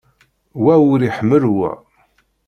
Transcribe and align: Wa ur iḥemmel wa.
Wa 0.63 0.73
ur 0.91 0.99
iḥemmel 1.09 1.43
wa. 1.55 1.71